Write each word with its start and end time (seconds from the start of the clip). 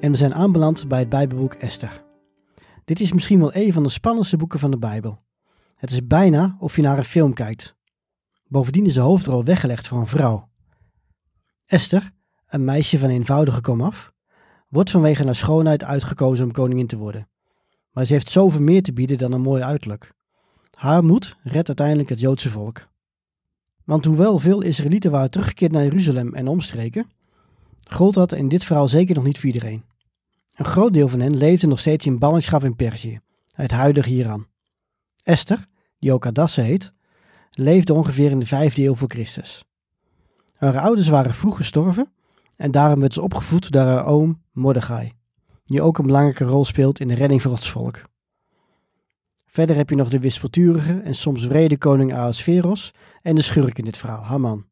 En 0.00 0.10
we 0.10 0.16
zijn 0.16 0.34
aanbeland 0.34 0.88
bij 0.88 0.98
het 0.98 1.08
Bijbelboek 1.08 1.54
Esther. 1.54 2.04
Dit 2.84 3.00
is 3.00 3.12
misschien 3.12 3.38
wel 3.38 3.54
een 3.54 3.72
van 3.72 3.82
de 3.82 3.88
spannendste 3.88 4.36
boeken 4.36 4.58
van 4.58 4.70
de 4.70 4.78
Bijbel. 4.78 5.22
Het 5.76 5.90
is 5.90 6.06
bijna 6.06 6.56
of 6.58 6.76
je 6.76 6.82
naar 6.82 6.98
een 6.98 7.04
film 7.04 7.32
kijkt. 7.32 7.76
Bovendien 8.48 8.86
is 8.86 8.94
de 8.94 9.00
hoofdrol 9.00 9.44
weggelegd 9.44 9.88
voor 9.88 9.98
een 9.98 10.06
vrouw. 10.06 10.48
Esther, 11.66 12.12
een 12.46 12.64
meisje 12.64 12.98
van 12.98 13.08
eenvoudige 13.08 13.60
komaf, 13.60 14.12
wordt 14.68 14.90
vanwege 14.90 15.24
haar 15.24 15.34
schoonheid 15.34 15.84
uitgekozen 15.84 16.44
om 16.44 16.52
koningin 16.52 16.86
te 16.86 16.96
worden. 16.96 17.28
Maar 17.90 18.04
ze 18.04 18.12
heeft 18.12 18.30
zoveel 18.30 18.60
meer 18.60 18.82
te 18.82 18.92
bieden 18.92 19.18
dan 19.18 19.32
een 19.32 19.40
mooi 19.40 19.62
uiterlijk. 19.62 20.12
Haar 20.70 21.04
moed 21.04 21.36
redt 21.42 21.68
uiteindelijk 21.68 22.08
het 22.08 22.20
Joodse 22.20 22.50
volk. 22.50 22.88
Want 23.84 24.04
hoewel 24.04 24.38
veel 24.38 24.60
Israëlieten 24.60 25.10
waren 25.10 25.30
teruggekeerd 25.30 25.72
naar 25.72 25.82
Jeruzalem 25.82 26.34
en 26.34 26.48
omstreken, 26.48 27.10
gold 27.92 28.14
dat 28.14 28.32
in 28.32 28.48
dit 28.48 28.64
verhaal 28.64 28.88
zeker 28.88 29.14
nog 29.14 29.24
niet 29.24 29.38
voor 29.38 29.46
iedereen. 29.46 29.84
Een 30.54 30.64
groot 30.64 30.94
deel 30.94 31.08
van 31.08 31.20
hen 31.20 31.36
leefde 31.36 31.66
nog 31.66 31.80
steeds 31.80 32.06
in 32.06 32.18
ballingschap 32.18 32.64
in 32.64 32.76
Perzië, 32.76 33.20
het 33.54 33.70
huidige 33.70 34.10
Iran. 34.10 34.46
Esther, 35.22 35.66
die 35.98 36.12
ook 36.12 36.24
Hadassah 36.24 36.64
heet, 36.64 36.92
leefde 37.50 37.94
ongeveer 37.94 38.30
in 38.30 38.38
de 38.38 38.46
vijfde 38.46 38.82
eeuw 38.82 38.94
voor 38.94 39.08
Christus. 39.08 39.64
Haar 40.56 40.78
ouders 40.78 41.08
waren 41.08 41.34
vroeg 41.34 41.56
gestorven 41.56 42.12
en 42.56 42.70
daarom 42.70 43.00
werd 43.00 43.12
ze 43.12 43.22
opgevoed 43.22 43.72
door 43.72 43.82
haar 43.82 44.06
oom 44.06 44.42
Mordechai, 44.52 45.12
die 45.64 45.82
ook 45.82 45.98
een 45.98 46.06
belangrijke 46.06 46.44
rol 46.44 46.64
speelt 46.64 47.00
in 47.00 47.08
de 47.08 47.14
redding 47.14 47.42
van 47.42 47.50
Gods 47.50 47.70
volk. 47.70 48.02
Verder 49.46 49.76
heb 49.76 49.90
je 49.90 49.96
nog 49.96 50.08
de 50.08 50.18
wispelturige 50.18 51.00
en 51.00 51.14
soms 51.14 51.46
wrede 51.46 51.78
koning 51.78 52.14
Ahasveros 52.14 52.94
en 53.22 53.34
de 53.34 53.42
schurk 53.42 53.78
in 53.78 53.84
dit 53.84 53.96
verhaal, 53.96 54.22
Haman. 54.22 54.66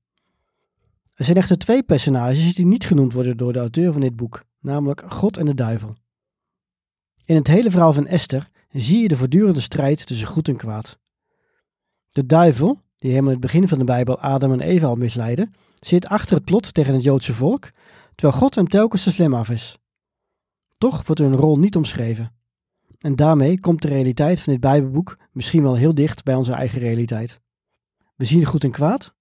Er 1.23 1.29
zijn 1.29 1.41
echter 1.41 1.59
twee 1.59 1.83
personages 1.83 2.55
die 2.55 2.67
niet 2.67 2.85
genoemd 2.85 3.13
worden 3.13 3.37
door 3.37 3.53
de 3.53 3.59
auteur 3.59 3.93
van 3.93 4.01
dit 4.01 4.17
boek, 4.17 4.45
namelijk 4.61 5.03
God 5.07 5.37
en 5.37 5.47
de 5.47 5.55
duivel. 5.55 5.95
In 7.25 7.37
het 7.37 7.47
hele 7.47 7.71
verhaal 7.71 7.93
van 7.93 8.07
Esther 8.07 8.49
zie 8.73 9.03
je 9.03 9.09
de 9.09 9.17
voortdurende 9.17 9.61
strijd 9.61 10.07
tussen 10.07 10.27
goed 10.27 10.49
en 10.49 10.57
kwaad. 10.57 10.99
De 12.11 12.27
duivel, 12.27 12.81
die 12.99 13.11
helemaal 13.11 13.33
in 13.33 13.37
het 13.41 13.47
begin 13.47 13.69
van 13.69 13.79
de 13.79 13.85
Bijbel 13.85 14.19
Adam 14.19 14.53
en 14.53 14.61
Eva 14.61 14.87
al 14.87 14.95
misleidde, 14.95 15.49
zit 15.81 16.07
achter 16.07 16.37
het 16.37 16.45
plot 16.45 16.75
tegen 16.75 16.95
het 16.95 17.03
Joodse 17.03 17.35
volk, 17.35 17.71
terwijl 18.15 18.41
God 18.41 18.55
hem 18.55 18.69
telkens 18.69 19.03
te 19.03 19.13
slim 19.13 19.35
af 19.35 19.51
is. 19.51 19.79
Toch 20.79 21.07
wordt 21.07 21.21
hun 21.21 21.37
rol 21.37 21.59
niet 21.59 21.77
omschreven. 21.77 22.33
En 22.99 23.17
daarmee 23.17 23.61
komt 23.61 23.83
de 23.83 23.89
realiteit 23.89 24.41
van 24.41 24.53
dit 24.53 24.63
Bijbelboek 24.63 25.19
misschien 25.33 25.63
wel 25.63 25.75
heel 25.75 25.95
dicht 25.95 26.23
bij 26.23 26.35
onze 26.35 26.53
eigen 26.53 26.79
realiteit. 26.79 27.41
We 28.17 28.25
zien 28.25 28.45
goed 28.45 28.65
en 28.65 28.71
kwaad, 28.71 29.15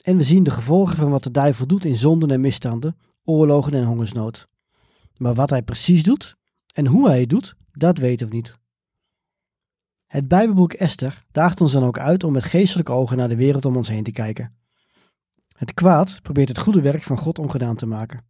en 0.00 0.16
we 0.16 0.24
zien 0.24 0.42
de 0.42 0.50
gevolgen 0.50 0.96
van 0.96 1.10
wat 1.10 1.22
de 1.22 1.30
duivel 1.30 1.66
doet 1.66 1.84
in 1.84 1.96
zonden 1.96 2.30
en 2.30 2.40
misstanden, 2.40 2.96
oorlogen 3.24 3.72
en 3.72 3.84
hongersnood. 3.84 4.48
Maar 5.16 5.34
wat 5.34 5.50
hij 5.50 5.62
precies 5.62 6.02
doet 6.02 6.36
en 6.74 6.86
hoe 6.86 7.08
hij 7.08 7.20
het 7.20 7.28
doet, 7.28 7.54
dat 7.72 7.98
weten 7.98 8.28
we 8.28 8.34
niet. 8.34 8.58
Het 10.06 10.28
Bijbelboek 10.28 10.72
Esther 10.72 11.24
daagt 11.30 11.60
ons 11.60 11.72
dan 11.72 11.84
ook 11.84 11.98
uit 11.98 12.24
om 12.24 12.32
met 12.32 12.44
geestelijke 12.44 12.92
ogen 12.92 13.16
naar 13.16 13.28
de 13.28 13.36
wereld 13.36 13.64
om 13.64 13.76
ons 13.76 13.88
heen 13.88 14.04
te 14.04 14.10
kijken. 14.10 14.54
Het 15.56 15.74
kwaad 15.74 16.22
probeert 16.22 16.48
het 16.48 16.58
goede 16.58 16.80
werk 16.80 17.02
van 17.02 17.18
God 17.18 17.38
ongedaan 17.38 17.76
te 17.76 17.86
maken. 17.86 18.24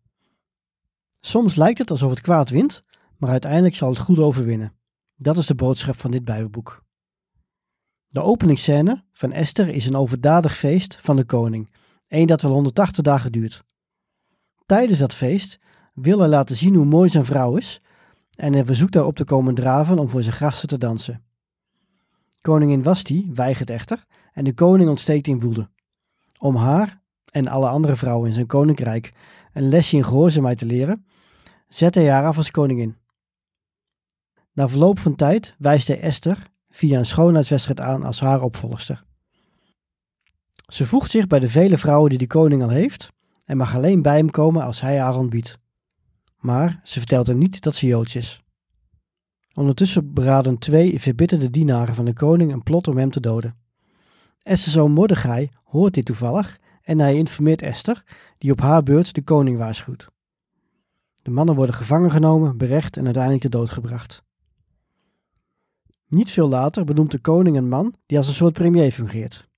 Soms 1.21 1.55
lijkt 1.55 1.79
het 1.79 1.91
alsof 1.91 2.11
het 2.11 2.21
kwaad 2.21 2.51
wint, 2.51 2.81
maar 3.17 3.31
uiteindelijk 3.31 3.75
zal 3.75 3.89
het 3.89 3.99
goede 3.99 4.23
overwinnen. 4.23 4.73
Dat 5.17 5.39
is 5.39 5.47
de 5.47 5.55
boodschap 5.55 5.99
van 5.99 6.11
dit 6.11 6.25
Bijbelboek. 6.25 6.85
De 8.13 8.21
openingsscène 8.21 9.05
van 9.13 9.33
Esther 9.33 9.69
is 9.69 9.87
een 9.87 9.97
overdadig 9.97 10.57
feest 10.57 10.99
van 11.01 11.17
de 11.17 11.25
koning, 11.25 11.71
een 12.09 12.27
dat 12.27 12.43
wel 12.43 12.53
180 12.53 13.05
dagen 13.05 13.33
duurt. 13.33 13.65
Tijdens 14.67 14.99
dat 14.99 15.15
feest 15.15 15.59
wil 15.95 16.19
hij 16.19 16.29
laten 16.29 16.57
zien 16.57 16.75
hoe 16.75 16.85
mooi 16.85 17.09
zijn 17.09 17.25
vrouw 17.25 17.57
is 17.57 17.81
en 18.37 18.53
hij 18.53 18.65
verzoekt 18.65 18.95
haar 18.95 19.05
op 19.05 19.17
te 19.17 19.25
komen 19.25 19.55
draven 19.55 19.99
om 19.99 20.09
voor 20.09 20.23
zijn 20.23 20.35
gasten 20.35 20.69
te 20.69 20.79
dansen. 20.79 21.25
Koningin 22.41 22.83
Wasti 22.83 23.31
weigert 23.35 23.71
echter 23.71 24.05
en 24.33 24.45
de 24.45 24.55
koning 24.55 24.89
ontsteekt 24.89 25.27
in 25.27 25.41
woede. 25.41 25.69
Om 26.39 26.57
haar 26.57 27.03
en 27.25 27.49
alle 27.49 27.69
andere 27.69 27.97
vrouwen 27.97 28.29
in 28.29 28.35
zijn 28.35 28.47
koninkrijk 28.47 29.13
een 29.53 29.69
lesje 29.69 29.97
in 29.97 30.05
gehoorzaamheid 30.05 30.59
te 30.59 30.67
leren, 30.67 31.07
zet 31.69 31.95
hij 31.95 32.11
haar 32.11 32.27
af 32.27 32.37
als 32.37 32.51
koningin. 32.51 32.97
Na 34.53 34.69
verloop 34.69 34.99
van 34.99 35.15
tijd 35.15 35.55
wijst 35.59 35.89
hij 35.89 36.01
Esther 36.01 36.51
via 36.71 36.99
een 36.99 37.07
schoonheidswedstrijd 37.07 37.81
aan 37.81 38.03
als 38.05 38.21
haar 38.21 38.43
opvolgster. 38.43 39.05
Ze 40.67 40.87
voegt 40.87 41.11
zich 41.11 41.27
bij 41.27 41.39
de 41.39 41.49
vele 41.49 41.79
vrouwen 41.79 42.11
die 42.11 42.19
de 42.19 42.27
koning 42.27 42.63
al 42.63 42.69
heeft 42.69 43.13
en 43.45 43.57
mag 43.57 43.75
alleen 43.75 44.03
bij 44.03 44.17
hem 44.17 44.31
komen 44.31 44.63
als 44.63 44.81
hij 44.81 44.99
haar 44.99 45.17
ontbiedt. 45.17 45.59
Maar 46.39 46.81
ze 46.83 46.99
vertelt 46.99 47.27
hem 47.27 47.39
niet 47.39 47.63
dat 47.63 47.75
ze 47.75 47.87
Joods 47.87 48.17
is. 48.17 48.43
Ondertussen 49.55 50.13
beraden 50.13 50.59
twee 50.59 51.01
verbitterde 51.01 51.51
dienaren 51.51 51.95
van 51.95 52.05
de 52.05 52.13
koning 52.13 52.53
een 52.53 52.63
plot 52.63 52.89
om 52.89 52.97
hem 52.97 53.11
te 53.11 53.21
doden. 53.21 53.57
Esther's 54.43 54.75
zoon 54.75 54.93
Mordechai 54.93 55.49
hoort 55.65 55.95
dit 55.95 56.05
toevallig 56.05 56.59
en 56.83 56.99
hij 56.99 57.15
informeert 57.15 57.63
Esther, 57.63 58.05
die 58.39 58.53
op 58.53 58.61
haar 58.61 58.83
beurt 58.83 59.15
de 59.15 59.23
koning 59.23 59.59
waarschuwt. 59.59 60.09
De 61.23 61.31
mannen 61.31 61.55
worden 61.55 61.75
gevangen 61.75 62.11
genomen, 62.11 62.57
berecht 62.57 62.97
en 62.97 63.05
uiteindelijk 63.05 63.43
te 63.43 63.49
dood 63.49 63.71
gebracht. 63.71 64.23
Niet 66.11 66.31
veel 66.31 66.49
later 66.49 66.85
benoemt 66.85 67.11
de 67.11 67.19
koning 67.19 67.57
een 67.57 67.69
man 67.69 67.95
die 68.07 68.19
als 68.19 68.29
een 68.29 68.35
soort 68.35 68.53
premier 68.53 68.93
fungeert. 68.93 69.49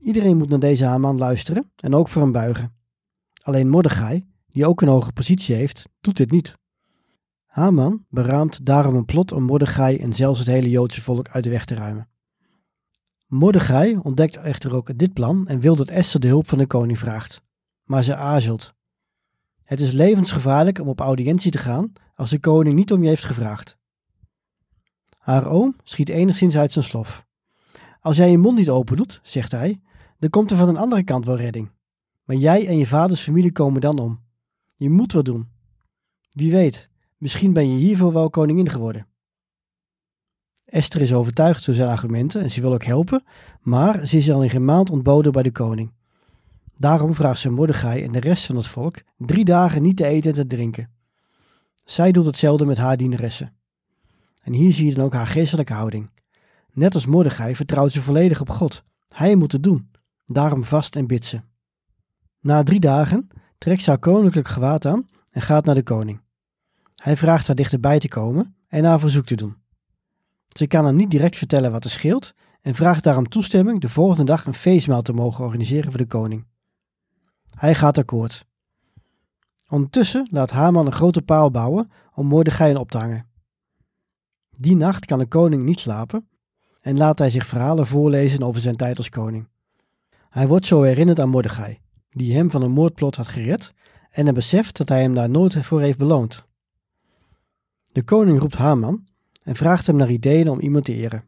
Iedereen 0.00 0.36
moet 0.36 0.48
naar 0.48 0.58
deze 0.58 0.84
Haman 0.84 1.18
luisteren 1.18 1.72
en 1.76 1.94
ook 1.94 2.08
voor 2.08 2.22
hem 2.22 2.32
buigen. 2.32 2.74
Alleen 3.42 3.68
Mordechai, 3.68 4.26
die 4.46 4.66
ook 4.66 4.80
een 4.80 4.88
hoge 4.88 5.12
positie 5.12 5.54
heeft, 5.54 5.88
doet 6.00 6.16
dit 6.16 6.30
niet. 6.30 6.54
Haman 7.46 8.04
beraamt 8.08 8.64
daarom 8.64 8.94
een 8.94 9.04
plot 9.04 9.32
om 9.32 9.42
Mordechai 9.42 9.96
en 9.96 10.12
zelfs 10.12 10.38
het 10.38 10.48
hele 10.48 10.70
Joodse 10.70 11.02
volk 11.02 11.28
uit 11.28 11.44
de 11.44 11.50
weg 11.50 11.64
te 11.64 11.74
ruimen. 11.74 12.08
Mordechai 13.26 13.96
ontdekt 14.02 14.36
echter 14.36 14.74
ook 14.74 14.98
dit 14.98 15.12
plan 15.12 15.48
en 15.48 15.60
wil 15.60 15.76
dat 15.76 15.88
Esther 15.88 16.20
de 16.20 16.28
hulp 16.28 16.48
van 16.48 16.58
de 16.58 16.66
koning 16.66 16.98
vraagt. 16.98 17.42
Maar 17.82 18.02
ze 18.02 18.16
aarzelt. 18.16 18.74
Het 19.62 19.80
is 19.80 19.92
levensgevaarlijk 19.92 20.80
om 20.80 20.88
op 20.88 21.00
audiëntie 21.00 21.50
te 21.50 21.58
gaan 21.58 21.92
als 22.14 22.30
de 22.30 22.40
koning 22.40 22.74
niet 22.74 22.92
om 22.92 23.02
je 23.02 23.08
heeft 23.08 23.24
gevraagd. 23.24 23.78
Haar 25.26 25.46
oom 25.46 25.76
schiet 25.84 26.08
enigszins 26.08 26.56
uit 26.56 26.72
zijn 26.72 26.84
slof. 26.84 27.26
Als 28.00 28.16
jij 28.16 28.30
je 28.30 28.38
mond 28.38 28.58
niet 28.58 28.70
open 28.70 28.96
doet, 28.96 29.20
zegt 29.22 29.52
hij, 29.52 29.80
dan 30.18 30.30
komt 30.30 30.50
er 30.50 30.56
van 30.56 30.68
een 30.68 30.76
andere 30.76 31.02
kant 31.02 31.26
wel 31.26 31.36
redding. 31.36 31.70
Maar 32.24 32.36
jij 32.36 32.66
en 32.66 32.78
je 32.78 32.86
vaders 32.86 33.20
familie 33.20 33.52
komen 33.52 33.80
dan 33.80 33.98
om. 33.98 34.20
Je 34.76 34.90
moet 34.90 35.12
wat 35.12 35.24
doen. 35.24 35.48
Wie 36.30 36.52
weet, 36.52 36.88
misschien 37.16 37.52
ben 37.52 37.70
je 37.70 37.76
hiervoor 37.76 38.12
wel 38.12 38.30
koningin 38.30 38.68
geworden. 38.68 39.06
Esther 40.64 41.00
is 41.00 41.14
overtuigd 41.14 41.66
door 41.66 41.74
zijn 41.74 41.88
argumenten 41.88 42.42
en 42.42 42.50
ze 42.50 42.60
wil 42.60 42.72
ook 42.72 42.84
helpen, 42.84 43.24
maar 43.60 44.06
ze 44.06 44.16
is 44.16 44.30
al 44.30 44.42
in 44.42 44.50
geen 44.50 44.64
maand 44.64 44.90
ontboden 44.90 45.32
bij 45.32 45.42
de 45.42 45.52
koning. 45.52 45.92
Daarom 46.78 47.14
vraagt 47.14 47.40
ze 47.40 47.50
Mordechai 47.50 48.02
en 48.02 48.12
de 48.12 48.20
rest 48.20 48.46
van 48.46 48.56
het 48.56 48.66
volk 48.66 49.02
drie 49.16 49.44
dagen 49.44 49.82
niet 49.82 49.96
te 49.96 50.06
eten 50.06 50.30
en 50.30 50.36
te 50.36 50.46
drinken. 50.46 50.90
Zij 51.84 52.12
doet 52.12 52.26
hetzelfde 52.26 52.66
met 52.66 52.76
haar 52.76 52.96
dienaressen. 52.96 53.56
En 54.46 54.52
hier 54.52 54.72
zie 54.72 54.86
je 54.86 54.94
dan 54.94 55.04
ook 55.04 55.12
haar 55.12 55.26
geestelijke 55.26 55.72
houding. 55.72 56.10
Net 56.72 56.94
als 56.94 57.06
Mordechai 57.06 57.56
vertrouwt 57.56 57.92
ze 57.92 58.02
volledig 58.02 58.40
op 58.40 58.50
God. 58.50 58.82
Hij 59.08 59.34
moet 59.34 59.52
het 59.52 59.62
doen. 59.62 59.90
Daarom 60.26 60.64
vast 60.64 60.96
en 60.96 61.06
bidt 61.06 61.24
ze. 61.24 61.40
Na 62.40 62.62
drie 62.62 62.80
dagen 62.80 63.28
trekt 63.58 63.82
ze 63.82 63.90
haar 63.90 63.98
koninklijk 63.98 64.48
gewaad 64.48 64.86
aan 64.86 65.08
en 65.30 65.42
gaat 65.42 65.64
naar 65.64 65.74
de 65.74 65.82
koning. 65.82 66.20
Hij 66.94 67.16
vraagt 67.16 67.46
haar 67.46 67.56
dichterbij 67.56 67.98
te 67.98 68.08
komen 68.08 68.56
en 68.68 68.84
haar 68.84 69.00
verzoek 69.00 69.26
te 69.26 69.34
doen. 69.34 69.56
Ze 70.52 70.66
kan 70.66 70.84
hem 70.84 70.96
niet 70.96 71.10
direct 71.10 71.36
vertellen 71.36 71.72
wat 71.72 71.84
er 71.84 71.90
scheelt 71.90 72.34
en 72.62 72.74
vraagt 72.74 73.02
daarom 73.02 73.28
toestemming 73.28 73.80
de 73.80 73.88
volgende 73.88 74.24
dag 74.24 74.46
een 74.46 74.54
feestmaal 74.54 75.02
te 75.02 75.12
mogen 75.12 75.44
organiseren 75.44 75.90
voor 75.90 76.00
de 76.00 76.06
koning. 76.06 76.46
Hij 77.54 77.74
gaat 77.74 77.98
akkoord. 77.98 78.46
Ondertussen 79.68 80.28
laat 80.30 80.50
Haman 80.50 80.86
een 80.86 80.92
grote 80.92 81.22
paal 81.22 81.50
bouwen 81.50 81.90
om 82.14 82.26
Mordechai 82.26 82.74
op 82.74 82.90
te 82.90 82.98
hangen. 82.98 83.34
Die 84.58 84.76
nacht 84.76 85.04
kan 85.04 85.18
de 85.18 85.26
koning 85.26 85.62
niet 85.62 85.80
slapen 85.80 86.28
en 86.80 86.96
laat 86.96 87.18
hij 87.18 87.30
zich 87.30 87.46
verhalen 87.46 87.86
voorlezen 87.86 88.42
over 88.42 88.60
zijn 88.60 88.76
tijd 88.76 88.98
als 88.98 89.08
koning. 89.08 89.48
Hij 90.30 90.48
wordt 90.48 90.66
zo 90.66 90.82
herinnerd 90.82 91.20
aan 91.20 91.28
Mordechai, 91.28 91.78
die 92.08 92.34
hem 92.34 92.50
van 92.50 92.62
een 92.62 92.70
moordplot 92.70 93.16
had 93.16 93.28
gered 93.28 93.72
en 94.10 94.24
hij 94.24 94.34
beseft 94.34 94.76
dat 94.76 94.88
hij 94.88 95.00
hem 95.00 95.14
daar 95.14 95.30
nooit 95.30 95.64
voor 95.64 95.80
heeft 95.80 95.98
beloond. 95.98 96.44
De 97.92 98.02
koning 98.02 98.40
roept 98.40 98.56
Haman 98.56 99.06
en 99.42 99.56
vraagt 99.56 99.86
hem 99.86 99.96
naar 99.96 100.10
ideeën 100.10 100.48
om 100.48 100.60
iemand 100.60 100.84
te 100.84 100.94
eren. 100.94 101.24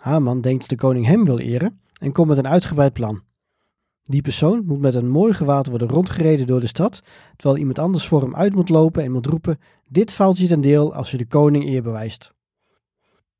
Haman 0.00 0.40
denkt 0.40 0.60
dat 0.60 0.68
de 0.68 0.86
koning 0.86 1.06
hem 1.06 1.24
wil 1.24 1.38
eren 1.38 1.80
en 1.98 2.12
komt 2.12 2.28
met 2.28 2.38
een 2.38 2.48
uitgebreid 2.48 2.92
plan. 2.92 3.22
Die 4.08 4.22
persoon 4.22 4.62
moet 4.66 4.80
met 4.80 4.94
een 4.94 5.08
mooi 5.08 5.32
gewaad 5.32 5.66
worden 5.66 5.88
rondgereden 5.88 6.46
door 6.46 6.60
de 6.60 6.66
stad, 6.66 7.02
terwijl 7.36 7.60
iemand 7.60 7.78
anders 7.78 8.06
voor 8.06 8.22
hem 8.22 8.36
uit 8.36 8.54
moet 8.54 8.68
lopen 8.68 9.02
en 9.02 9.12
moet 9.12 9.26
roepen: 9.26 9.58
Dit 9.88 10.12
valt 10.12 10.38
je 10.38 10.46
ten 10.46 10.60
deel 10.60 10.94
als 10.94 11.10
je 11.10 11.16
de 11.16 11.26
koning 11.26 11.64
eer 11.64 11.82
bewijst. 11.82 12.34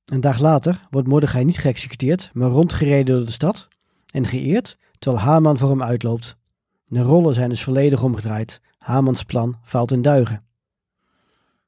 Een 0.04 0.20
dag 0.20 0.38
later 0.40 0.86
wordt 0.90 1.08
Mordechai 1.08 1.44
niet 1.44 1.58
geëxecuteerd, 1.58 2.30
maar 2.32 2.50
rondgereden 2.50 3.16
door 3.16 3.26
de 3.26 3.32
stad 3.32 3.68
en 4.06 4.26
geëerd, 4.26 4.78
terwijl 4.98 5.24
Haman 5.24 5.58
voor 5.58 5.70
hem 5.70 5.82
uitloopt. 5.82 6.36
De 6.84 7.02
rollen 7.02 7.34
zijn 7.34 7.48
dus 7.48 7.62
volledig 7.62 8.02
omgedraaid. 8.02 8.60
Hamans 8.78 9.22
plan 9.22 9.56
valt 9.62 9.92
in 9.92 10.02
duigen. 10.02 10.44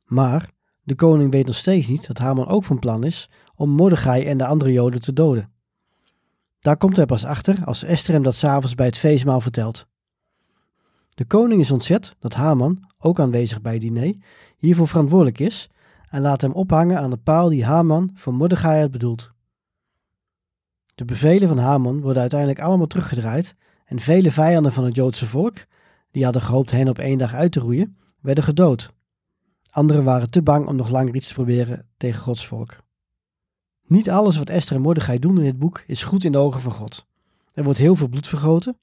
Maar 0.04 0.50
de 0.82 0.94
koning 0.94 1.30
weet 1.30 1.46
nog 1.46 1.56
steeds 1.56 1.88
niet 1.88 2.06
dat 2.06 2.18
Haman 2.18 2.46
ook 2.46 2.64
van 2.64 2.78
plan 2.78 3.04
is 3.04 3.30
om 3.54 3.70
Mordechai 3.70 4.24
en 4.24 4.38
de 4.38 4.46
andere 4.46 4.72
Joden 4.72 5.00
te 5.00 5.12
doden. 5.12 5.52
Daar 6.58 6.76
komt 6.76 6.96
hij 6.96 7.06
pas 7.06 7.24
achter 7.24 7.64
als 7.64 7.82
Esther 7.82 8.14
hem 8.14 8.22
dat 8.22 8.34
s'avonds 8.34 8.74
bij 8.74 8.86
het 8.86 8.98
feestmaal 8.98 9.40
vertelt. 9.40 9.86
De 11.14 11.24
koning 11.24 11.60
is 11.60 11.70
ontzet 11.70 12.14
dat 12.18 12.34
Haman, 12.34 12.84
ook 12.98 13.20
aanwezig 13.20 13.60
bij 13.60 13.72
het 13.72 13.80
diner, 13.80 14.14
hiervoor 14.56 14.88
verantwoordelijk 14.88 15.38
is 15.38 15.70
en 16.08 16.20
laat 16.20 16.40
hem 16.40 16.52
ophangen 16.52 16.98
aan 16.98 17.10
de 17.10 17.16
paal 17.16 17.48
die 17.48 17.64
Haman 17.64 18.10
voor 18.14 18.34
Mordechai 18.34 18.80
had 18.80 18.90
bedoeld. 18.90 19.32
De 20.94 21.04
bevelen 21.04 21.48
van 21.48 21.58
Haman 21.58 22.00
worden 22.00 22.20
uiteindelijk 22.20 22.60
allemaal 22.60 22.86
teruggedraaid 22.86 23.54
en 23.84 24.00
vele 24.00 24.30
vijanden 24.30 24.72
van 24.72 24.84
het 24.84 24.94
Joodse 24.94 25.26
volk, 25.26 25.54
die 26.10 26.24
hadden 26.24 26.42
gehoopt 26.42 26.70
hen 26.70 26.88
op 26.88 26.98
één 26.98 27.18
dag 27.18 27.34
uit 27.34 27.52
te 27.52 27.60
roeien, 27.60 27.96
werden 28.20 28.44
gedood. 28.44 28.90
Anderen 29.70 30.04
waren 30.04 30.30
te 30.30 30.42
bang 30.42 30.66
om 30.66 30.76
nog 30.76 30.90
langer 30.90 31.14
iets 31.14 31.28
te 31.28 31.34
proberen 31.34 31.88
tegen 31.96 32.20
Gods 32.20 32.46
volk. 32.46 32.87
Niet 33.88 34.10
alles 34.10 34.36
wat 34.36 34.50
Esther 34.50 34.76
en 34.76 34.82
Mordechai 34.82 35.18
doen 35.18 35.38
in 35.38 35.44
dit 35.44 35.58
boek 35.58 35.82
is 35.86 36.02
goed 36.02 36.24
in 36.24 36.32
de 36.32 36.38
ogen 36.38 36.60
van 36.60 36.72
God. 36.72 37.06
Er 37.54 37.64
wordt 37.64 37.78
heel 37.78 37.96
veel 37.96 38.08
bloed 38.08 38.28
vergoten. 38.28 38.76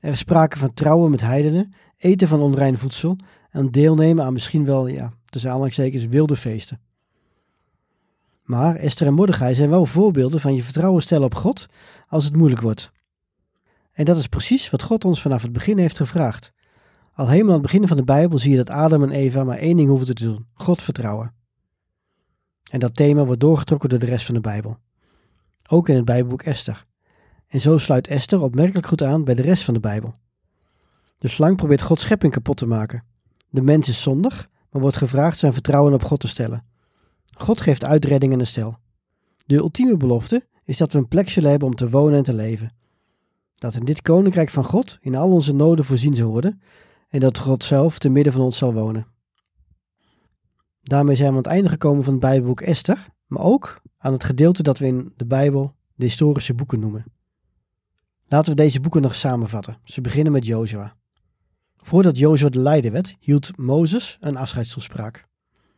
Er 0.00 0.12
is 0.12 0.18
sprake 0.18 0.58
van 0.58 0.74
trouwen 0.74 1.10
met 1.10 1.20
heidenen, 1.20 1.72
eten 1.98 2.28
van 2.28 2.40
onrein 2.40 2.78
voedsel 2.78 3.16
en 3.50 3.70
deelnemen 3.70 4.24
aan 4.24 4.32
misschien 4.32 4.64
wel, 4.64 4.86
ja, 4.86 5.12
tussen 5.24 5.50
aanhalingstekens, 5.50 6.06
wilde 6.06 6.36
feesten. 6.36 6.80
Maar 8.44 8.76
Esther 8.76 9.06
en 9.06 9.14
Mordechai 9.14 9.54
zijn 9.54 9.70
wel 9.70 9.86
voorbeelden 9.86 10.40
van 10.40 10.54
je 10.54 10.62
vertrouwen 10.62 11.02
stellen 11.02 11.24
op 11.24 11.34
God 11.34 11.66
als 12.08 12.24
het 12.24 12.36
moeilijk 12.36 12.60
wordt. 12.60 12.90
En 13.92 14.04
dat 14.04 14.16
is 14.16 14.26
precies 14.26 14.70
wat 14.70 14.82
God 14.82 15.04
ons 15.04 15.22
vanaf 15.22 15.42
het 15.42 15.52
begin 15.52 15.78
heeft 15.78 15.96
gevraagd. 15.96 16.52
Al 17.14 17.28
helemaal 17.28 17.54
aan 17.54 17.62
het 17.62 17.70
begin 17.70 17.88
van 17.88 17.96
de 17.96 18.04
Bijbel 18.04 18.38
zie 18.38 18.50
je 18.50 18.56
dat 18.56 18.70
Adam 18.70 19.02
en 19.02 19.10
Eva 19.10 19.44
maar 19.44 19.58
één 19.58 19.76
ding 19.76 19.88
hoeven 19.88 20.14
te 20.14 20.24
doen: 20.24 20.46
God 20.54 20.82
vertrouwen. 20.82 21.32
En 22.72 22.78
dat 22.78 22.94
thema 22.94 23.24
wordt 23.24 23.40
doorgetrokken 23.40 23.88
door 23.88 23.98
de 23.98 24.06
rest 24.06 24.26
van 24.26 24.34
de 24.34 24.40
Bijbel. 24.40 24.76
Ook 25.68 25.88
in 25.88 25.96
het 25.96 26.04
Bijbelboek 26.04 26.42
Esther. 26.42 26.86
En 27.46 27.60
zo 27.60 27.78
sluit 27.78 28.08
Esther 28.08 28.40
opmerkelijk 28.40 28.86
goed 28.86 29.02
aan 29.02 29.24
bij 29.24 29.34
de 29.34 29.42
rest 29.42 29.64
van 29.64 29.74
de 29.74 29.80
Bijbel. 29.80 30.14
De 31.18 31.28
slang 31.28 31.56
probeert 31.56 31.82
Gods 31.82 32.02
schepping 32.02 32.32
kapot 32.32 32.56
te 32.56 32.66
maken. 32.66 33.04
De 33.50 33.62
mens 33.62 33.88
is 33.88 34.02
zondig, 34.02 34.48
maar 34.70 34.82
wordt 34.82 34.96
gevraagd 34.96 35.38
zijn 35.38 35.52
vertrouwen 35.52 35.92
op 35.92 36.04
God 36.04 36.20
te 36.20 36.28
stellen. 36.28 36.64
God 37.36 37.60
geeft 37.60 37.84
uitredding 37.84 38.32
en 38.38 38.46
stel. 38.46 38.78
De 39.46 39.56
ultieme 39.56 39.96
belofte 39.96 40.46
is 40.64 40.76
dat 40.76 40.92
we 40.92 40.98
een 40.98 41.08
plek 41.08 41.28
zullen 41.28 41.50
hebben 41.50 41.68
om 41.68 41.74
te 41.74 41.90
wonen 41.90 42.16
en 42.16 42.24
te 42.24 42.34
leven. 42.34 42.74
Dat 43.58 43.74
in 43.74 43.84
dit 43.84 44.02
koninkrijk 44.02 44.50
van 44.50 44.64
God 44.64 44.98
in 45.00 45.14
al 45.14 45.30
onze 45.30 45.54
noden 45.54 45.84
voorzien 45.84 46.14
zal 46.14 46.30
worden 46.30 46.60
en 47.08 47.20
dat 47.20 47.38
God 47.38 47.64
zelf 47.64 47.98
te 47.98 48.08
midden 48.08 48.32
van 48.32 48.42
ons 48.42 48.58
zal 48.58 48.72
wonen. 48.72 49.06
Daarmee 50.82 51.16
zijn 51.16 51.28
we 51.28 51.36
aan 51.36 51.42
het 51.42 51.52
einde 51.52 51.68
gekomen 51.68 52.04
van 52.04 52.12
het 52.12 52.22
Bijbelboek 52.22 52.60
Esther, 52.60 53.08
maar 53.26 53.42
ook 53.42 53.80
aan 53.98 54.12
het 54.12 54.24
gedeelte 54.24 54.62
dat 54.62 54.78
we 54.78 54.86
in 54.86 55.12
de 55.16 55.24
Bijbel 55.24 55.74
de 55.94 56.04
historische 56.04 56.54
boeken 56.54 56.80
noemen. 56.80 57.04
Laten 58.26 58.50
we 58.50 58.62
deze 58.62 58.80
boeken 58.80 59.02
nog 59.02 59.14
samenvatten. 59.14 59.78
Ze 59.84 60.00
beginnen 60.00 60.32
met 60.32 60.46
Jozua. 60.46 60.96
Voordat 61.76 62.18
Jozua 62.18 62.48
de 62.48 62.58
leider 62.58 62.92
werd, 62.92 63.16
hield 63.20 63.56
Mozes 63.56 64.16
een 64.20 64.36
afscheidstoespraak. 64.36 65.26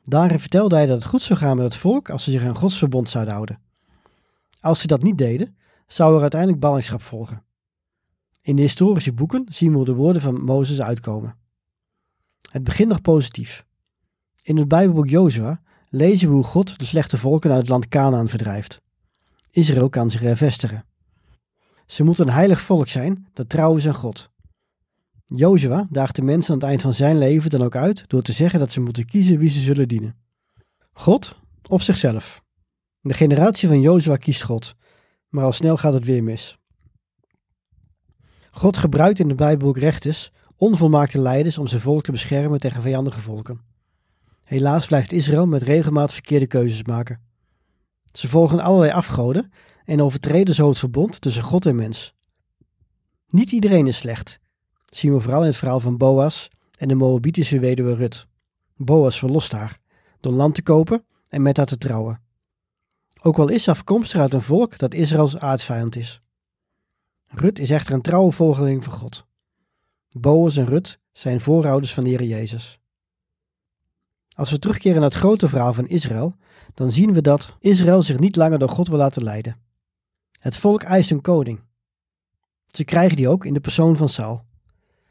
Daarin 0.04 0.40
vertelde 0.40 0.74
hij 0.74 0.86
dat 0.86 0.96
het 0.96 1.04
goed 1.04 1.22
zou 1.22 1.38
gaan 1.38 1.56
met 1.56 1.64
het 1.64 1.76
volk 1.76 2.10
als 2.10 2.24
ze 2.24 2.30
zich 2.30 2.42
aan 2.42 2.56
Gods 2.56 2.78
verbond 2.78 3.10
zouden 3.10 3.34
houden. 3.34 3.60
Als 4.60 4.80
ze 4.80 4.86
dat 4.86 5.02
niet 5.02 5.18
deden, 5.18 5.56
zou 5.86 6.14
er 6.14 6.20
uiteindelijk 6.20 6.60
ballingschap 6.60 7.02
volgen. 7.02 7.44
In 8.42 8.56
de 8.56 8.62
historische 8.62 9.12
boeken 9.12 9.46
zien 9.48 9.78
we 9.78 9.84
de 9.84 9.94
woorden 9.94 10.22
van 10.22 10.44
Mozes 10.44 10.80
uitkomen. 10.80 11.36
Het 12.50 12.64
begint 12.64 12.88
nog 12.88 13.00
positief. 13.00 13.64
In 14.44 14.56
het 14.56 14.68
Bijbelboek 14.68 15.08
Jozua 15.08 15.60
lezen 15.88 16.28
we 16.28 16.34
hoe 16.34 16.44
God 16.44 16.78
de 16.78 16.84
slechte 16.84 17.18
volken 17.18 17.50
uit 17.50 17.60
het 17.60 17.68
land 17.68 17.88
Canaan 17.88 18.28
verdrijft. 18.28 18.80
Israël 19.50 19.88
kan 19.88 20.10
zich 20.10 20.20
hervestigen. 20.20 20.84
Ze 21.86 22.04
moeten 22.04 22.26
een 22.26 22.34
heilig 22.34 22.60
volk 22.60 22.88
zijn 22.88 23.26
dat 23.32 23.48
trouw 23.48 23.76
is 23.76 23.86
aan 23.86 23.94
God. 23.94 24.30
Jozua 25.24 25.86
daagt 25.90 26.16
de 26.16 26.22
mensen 26.22 26.52
aan 26.52 26.58
het 26.58 26.68
eind 26.68 26.82
van 26.82 26.92
zijn 26.92 27.18
leven 27.18 27.50
dan 27.50 27.62
ook 27.62 27.76
uit 27.76 28.04
door 28.06 28.22
te 28.22 28.32
zeggen 28.32 28.58
dat 28.58 28.72
ze 28.72 28.80
moeten 28.80 29.06
kiezen 29.06 29.38
wie 29.38 29.48
ze 29.48 29.60
zullen 29.60 29.88
dienen. 29.88 30.16
God 30.92 31.36
of 31.68 31.82
zichzelf. 31.82 32.42
De 33.00 33.14
generatie 33.14 33.68
van 33.68 33.80
Jozua 33.80 34.16
kiest 34.16 34.42
God, 34.42 34.74
maar 35.28 35.44
al 35.44 35.52
snel 35.52 35.76
gaat 35.76 35.92
het 35.92 36.04
weer 36.04 36.22
mis. 36.22 36.58
God 38.50 38.76
gebruikt 38.76 39.18
in 39.18 39.28
de 39.28 39.34
Bijbelboek 39.34 39.78
rechters 39.78 40.32
onvolmaakte 40.56 41.18
leiders 41.18 41.58
om 41.58 41.66
zijn 41.66 41.80
volk 41.80 42.02
te 42.02 42.12
beschermen 42.12 42.60
tegen 42.60 42.82
vijandige 42.82 43.20
volken. 43.20 43.72
Helaas 44.44 44.86
blijft 44.86 45.12
Israël 45.12 45.46
met 45.46 45.62
regelmaat 45.62 46.12
verkeerde 46.12 46.46
keuzes 46.46 46.82
maken. 46.82 47.20
Ze 48.12 48.28
volgen 48.28 48.60
allerlei 48.60 48.92
afgoden 48.92 49.52
en 49.84 50.02
overtreden 50.02 50.54
zo 50.54 50.68
het 50.68 50.78
verbond 50.78 51.20
tussen 51.20 51.42
God 51.42 51.66
en 51.66 51.76
mens. 51.76 52.14
Niet 53.28 53.52
iedereen 53.52 53.86
is 53.86 53.98
slecht. 53.98 54.40
Zien 54.84 55.12
we 55.12 55.20
vooral 55.20 55.40
in 55.40 55.46
het 55.46 55.56
verhaal 55.56 55.80
van 55.80 55.96
Boas 55.96 56.48
en 56.78 56.88
de 56.88 56.94
Moabitische 56.94 57.58
weduwe 57.58 57.94
Rut. 57.94 58.26
Boas 58.76 59.18
verlost 59.18 59.52
haar 59.52 59.80
door 60.20 60.32
land 60.32 60.54
te 60.54 60.62
kopen 60.62 61.04
en 61.28 61.42
met 61.42 61.56
haar 61.56 61.66
te 61.66 61.78
trouwen. 61.78 62.22
Ook 63.22 63.38
al 63.38 63.48
is 63.48 63.62
ze 63.62 63.70
afkomstig 63.70 64.20
uit 64.20 64.32
een 64.32 64.42
volk 64.42 64.78
dat 64.78 64.94
Israëls 64.94 65.38
aardsvijand 65.38 65.96
is. 65.96 66.22
Rut 67.26 67.58
is 67.58 67.70
echter 67.70 67.94
een 67.94 68.02
trouwe 68.02 68.32
volgeling 68.32 68.84
van 68.84 68.92
God. 68.92 69.26
Boas 70.10 70.56
en 70.56 70.66
Rut 70.66 71.00
zijn 71.12 71.40
voorouders 71.40 71.94
van 71.94 72.04
de 72.04 72.10
Heer 72.10 72.22
Jezus. 72.22 72.78
Als 74.34 74.50
we 74.50 74.58
terugkeren 74.58 75.00
naar 75.00 75.10
het 75.10 75.18
grote 75.18 75.48
verhaal 75.48 75.74
van 75.74 75.88
Israël, 75.88 76.36
dan 76.74 76.92
zien 76.92 77.12
we 77.12 77.20
dat 77.20 77.56
Israël 77.58 78.02
zich 78.02 78.18
niet 78.18 78.36
langer 78.36 78.58
door 78.58 78.68
God 78.68 78.88
wil 78.88 78.98
laten 78.98 79.22
leiden. 79.22 79.56
Het 80.38 80.56
volk 80.56 80.82
eist 80.82 81.10
een 81.10 81.20
koning. 81.20 81.60
Ze 82.70 82.84
krijgen 82.84 83.16
die 83.16 83.28
ook 83.28 83.44
in 83.44 83.54
de 83.54 83.60
persoon 83.60 83.96
van 83.96 84.08
Saul. 84.08 84.44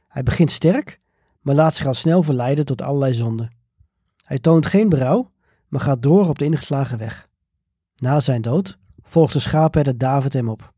Hij 0.08 0.24
begint 0.24 0.52
sterk, 0.52 1.00
maar 1.42 1.56
laat 1.56 1.76
zich 1.76 1.86
al 1.86 1.94
snel 1.94 2.24
verleiden 2.24 2.66
tot 2.66 2.82
allerlei 2.82 3.14
zonden. 3.14 3.52
Hij 4.24 4.40
toont 4.40 4.66
geen 4.66 4.90
berouw, 4.90 5.32
maar 5.68 5.82
gaat 5.82 6.02
door 6.02 6.30
op 6.30 6.40
de 6.40 6.46
ingeslagen 6.46 6.98
weg. 6.98 7.30
Na 7.96 8.20
zijn 8.20 8.42
dood 8.42 8.78
volgt 9.02 9.34
de 9.34 9.40
schaapherder 9.40 9.98
David 9.98 10.34
hem 10.34 10.50
op. 10.50 10.74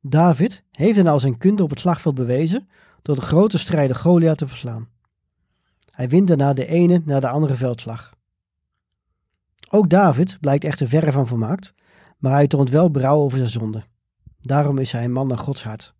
David 0.00 0.62
heeft 0.70 0.96
dan 0.96 1.06
al 1.06 1.20
zijn 1.20 1.38
kunde 1.38 1.62
op 1.62 1.70
het 1.70 1.80
slagveld 1.80 2.14
bewezen 2.14 2.68
door 3.02 3.14
de 3.14 3.22
grote 3.22 3.58
strijder 3.58 3.96
Goliath 3.96 4.38
te 4.38 4.48
verslaan. 4.48 4.88
Hij 5.98 6.08
wint 6.08 6.28
daarna 6.28 6.52
de 6.52 6.66
ene 6.66 7.02
na 7.04 7.20
de 7.20 7.28
andere 7.28 7.54
veldslag. 7.54 8.16
Ook 9.70 9.90
David 9.90 10.38
blijkt 10.40 10.64
echter 10.64 10.88
verre 10.88 11.12
van 11.12 11.26
vermaakt, 11.26 11.74
maar 12.18 12.32
hij 12.32 12.46
toont 12.46 12.70
wel 12.70 12.90
berouw 12.90 13.18
over 13.18 13.38
zijn 13.38 13.50
zonde. 13.50 13.84
Daarom 14.40 14.78
is 14.78 14.92
hij 14.92 15.04
een 15.04 15.12
man 15.12 15.26
naar 15.26 15.38
Gods 15.38 15.62
hart. 15.62 15.94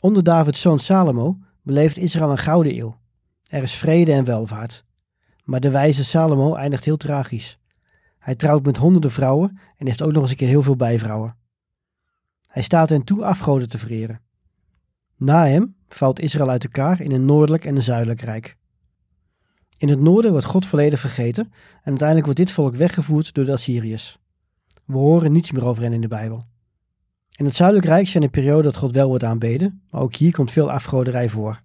Onder 0.00 0.22
Davids 0.22 0.60
zoon 0.60 0.78
Salomo 0.78 1.38
beleeft 1.62 1.96
Israël 1.96 2.30
een 2.30 2.38
gouden 2.38 2.78
eeuw. 2.78 2.96
Er 3.48 3.62
is 3.62 3.74
vrede 3.74 4.12
en 4.12 4.24
welvaart. 4.24 4.84
Maar 5.44 5.60
de 5.60 5.70
wijze 5.70 6.04
Salomo 6.04 6.54
eindigt 6.54 6.84
heel 6.84 6.96
tragisch. 6.96 7.58
Hij 8.18 8.34
trouwt 8.34 8.64
met 8.64 8.76
honderden 8.76 9.10
vrouwen 9.10 9.58
en 9.76 9.86
heeft 9.86 10.02
ook 10.02 10.12
nog 10.12 10.22
eens 10.22 10.30
een 10.30 10.36
keer 10.36 10.48
heel 10.48 10.62
veel 10.62 10.76
bijvrouwen. 10.76 11.36
Hij 12.46 12.62
staat 12.62 12.88
hen 12.88 13.04
toe 13.04 13.24
afgoden 13.24 13.68
te 13.68 13.78
vereren. 13.78 14.20
Na 15.16 15.46
hem 15.46 15.76
valt 15.94 16.20
Israël 16.20 16.50
uit 16.50 16.64
elkaar 16.64 17.00
in 17.00 17.12
een 17.12 17.24
noordelijk 17.24 17.64
en 17.64 17.76
een 17.76 17.82
zuidelijk 17.82 18.20
rijk. 18.20 18.56
In 19.78 19.88
het 19.88 20.00
noorden 20.00 20.30
wordt 20.30 20.46
God 20.46 20.66
volledig 20.66 21.00
vergeten 21.00 21.44
en 21.72 21.88
uiteindelijk 21.88 22.24
wordt 22.24 22.40
dit 22.40 22.50
volk 22.50 22.74
weggevoerd 22.74 23.34
door 23.34 23.44
de 23.44 23.52
Assyriërs. 23.52 24.18
We 24.84 24.96
horen 24.96 25.32
niets 25.32 25.50
meer 25.50 25.64
over 25.64 25.82
hen 25.82 25.92
in 25.92 26.00
de 26.00 26.08
Bijbel. 26.08 26.44
In 27.32 27.44
het 27.44 27.54
zuidelijk 27.54 27.86
rijk 27.86 28.08
zijn 28.08 28.22
een 28.22 28.30
periode 28.30 28.62
dat 28.62 28.76
God 28.76 28.92
wel 28.92 29.08
wordt 29.08 29.24
aanbeden, 29.24 29.82
maar 29.90 30.00
ook 30.00 30.14
hier 30.14 30.32
komt 30.32 30.50
veel 30.50 30.70
afgoderij 30.70 31.28
voor. 31.28 31.60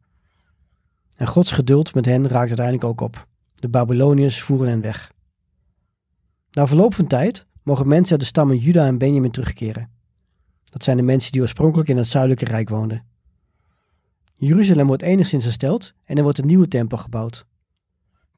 En 1.15 1.27
Gods 1.27 1.51
geduld 1.51 1.93
met 1.93 2.05
hen 2.05 2.27
raakt 2.27 2.47
uiteindelijk 2.47 2.85
ook 2.85 3.01
op. 3.01 3.27
De 3.55 3.67
Babyloniërs 3.67 4.41
voeren 4.41 4.69
hen 4.69 4.81
weg. 4.81 5.11
Na 6.51 6.67
verloop 6.67 6.93
van 6.93 7.07
tijd 7.07 7.45
mogen 7.63 7.87
mensen 7.87 8.11
uit 8.11 8.19
de 8.19 8.25
stammen 8.25 8.57
Juda 8.57 8.85
en 8.85 8.97
Benjamin 8.97 9.31
terugkeren. 9.31 9.89
Dat 10.63 10.83
zijn 10.83 10.97
de 10.97 11.03
mensen 11.03 11.31
die 11.31 11.41
oorspronkelijk 11.41 11.89
in 11.89 11.97
het 11.97 12.07
zuidelijke 12.07 12.45
rijk 12.45 12.69
woonden. 12.69 13.03
Jeruzalem 14.39 14.87
wordt 14.87 15.01
enigszins 15.01 15.43
hersteld 15.43 15.93
en 16.03 16.17
er 16.17 16.23
wordt 16.23 16.37
een 16.37 16.45
nieuwe 16.45 16.67
tempel 16.67 16.97
gebouwd. 16.97 17.45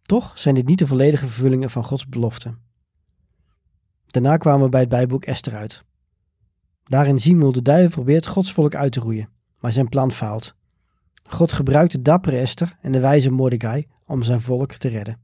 Toch 0.02 0.40
zijn 0.40 0.56
dit 0.56 0.66
niet 0.66 0.80
de 0.80 0.88
volledige 0.88 1.28
vervullingen 1.28 1.70
van 1.70 1.84
Gods 1.84 2.08
beloften. 2.08 2.58
Daarna 4.06 4.38
kwamen 4.38 4.64
we 4.64 4.70
bij 4.70 4.80
het 4.80 4.90
Bijbelboek 4.90 5.26
Esther 5.26 5.56
uit. 5.56 5.84
Daarin 6.84 7.20
zien 7.20 7.38
we 7.38 7.44
hoe 7.44 7.54
de 7.54 7.62
duivel 7.62 7.90
probeert 7.90 8.28
Gods 8.28 8.54
volk 8.54 8.76
uit 8.76 8.92
te 8.92 9.00
roeien, 9.00 9.30
maar 9.60 9.72
zijn 9.72 9.90
plan 9.90 10.12
faalt. 10.12 10.56
God 11.24 11.54
gebruikt 11.54 11.92
de 11.92 12.02
dappere 12.02 12.38
Esther 12.38 12.78
en 12.82 12.92
de 12.92 13.00
wijze 13.00 13.32
Mordecai 13.32 13.88
om 14.06 14.24
zijn 14.24 14.42
volk 14.42 14.74
te 14.74 14.88
redden. 14.88 15.20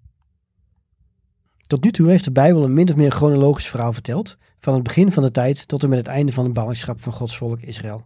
Tot 1.68 1.84
nu 1.84 1.92
toe 1.92 2.10
heeft 2.10 2.24
de 2.24 2.32
Bijbel 2.32 2.64
een 2.64 2.74
min 2.74 2.90
of 2.90 2.96
meer 2.96 3.12
chronologisch 3.12 3.70
verhaal 3.70 3.94
verteld, 3.94 4.38
van 4.60 4.74
het 4.74 4.84
begin 4.84 5.12
van 5.12 5.24
de 5.24 5.32
tijd 5.32 5.68
tot 5.68 5.84
en 5.84 5.90
met 5.90 5.98
het 5.98 6.08
einde 6.08 6.32
van 6.32 6.46
de 6.46 6.52
ballingschap 6.52 7.02
van 7.02 7.14
Gods 7.14 7.38
volk 7.38 7.62
Israël. 7.62 8.06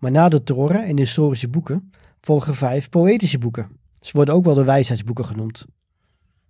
Maar 0.00 0.10
na 0.10 0.28
de 0.28 0.42
Torah 0.42 0.88
en 0.88 0.96
de 0.96 1.02
historische 1.02 1.48
boeken 1.48 1.92
volgen 2.20 2.54
vijf 2.54 2.88
poëtische 2.88 3.38
boeken. 3.38 3.68
Ze 4.00 4.12
worden 4.12 4.34
ook 4.34 4.44
wel 4.44 4.54
de 4.54 4.64
wijsheidsboeken 4.64 5.24
genoemd. 5.24 5.66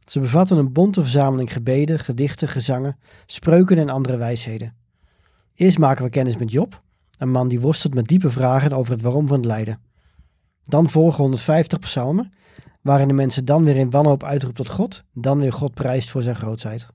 Ze 0.05 0.21
bevatten 0.21 0.59
een 0.59 0.73
bonte 0.73 1.01
verzameling 1.01 1.53
gebeden, 1.53 1.99
gedichten, 1.99 2.49
gezangen, 2.49 2.97
spreuken 3.27 3.79
en 3.79 3.89
andere 3.89 4.17
wijsheden. 4.17 4.75
Eerst 5.55 5.79
maken 5.79 6.05
we 6.05 6.11
kennis 6.11 6.37
met 6.37 6.53
Job, 6.53 6.83
een 7.19 7.31
man 7.31 7.49
die 7.49 7.61
worstelt 7.61 7.95
met 7.95 8.07
diepe 8.07 8.31
vragen 8.31 8.73
over 8.73 8.93
het 8.93 9.03
waarom 9.03 9.27
van 9.27 9.37
het 9.37 9.47
lijden. 9.47 9.81
Dan 10.63 10.91
volgen 10.91 11.21
150 11.21 11.79
psalmen, 11.79 12.33
waarin 12.81 13.09
de 13.09 13.15
mensen 13.15 13.45
dan 13.45 13.65
weer 13.65 13.77
in 13.77 13.91
wanhoop 13.91 14.25
uitroept 14.25 14.57
tot 14.57 14.71
God, 14.71 15.05
dan 15.13 15.39
weer 15.39 15.53
God 15.53 15.75
prijst 15.75 16.11
voor 16.11 16.23
zijn 16.23 16.37
grootheid. 16.37 16.87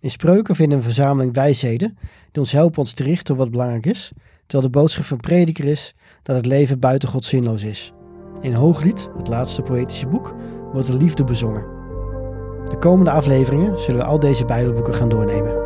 In 0.00 0.10
spreuken 0.10 0.54
vinden 0.54 0.78
we 0.78 0.84
een 0.84 0.92
verzameling 0.92 1.34
wijsheden 1.34 1.98
die 2.32 2.42
ons 2.42 2.52
helpen 2.52 2.78
ons 2.78 2.92
te 2.92 3.02
richten 3.02 3.34
op 3.34 3.40
wat 3.40 3.50
belangrijk 3.50 3.86
is, 3.86 4.12
terwijl 4.46 4.72
de 4.72 4.78
boodschap 4.78 5.04
van 5.04 5.20
prediker 5.20 5.64
is 5.64 5.94
dat 6.22 6.36
het 6.36 6.46
leven 6.46 6.78
buiten 6.78 7.08
God 7.08 7.24
zinloos 7.24 7.62
is. 7.62 7.92
In 8.40 8.52
Hooglied, 8.52 9.08
het 9.16 9.28
laatste 9.28 9.62
poëtische 9.62 10.06
boek, 10.06 10.34
wordt 10.72 10.86
de 10.86 10.96
liefde 10.96 11.24
bezongen. 11.24 11.64
De 12.64 12.78
komende 12.78 13.10
afleveringen 13.10 13.80
zullen 13.80 14.00
we 14.00 14.06
al 14.06 14.20
deze 14.20 14.44
Bijbelboeken 14.44 14.94
gaan 14.94 15.08
doornemen. 15.08 15.65